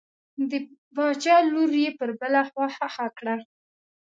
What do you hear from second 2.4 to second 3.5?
خوا ښخه کړه.